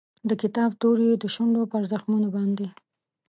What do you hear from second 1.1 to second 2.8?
یې د شونډو پر زخمونو باندې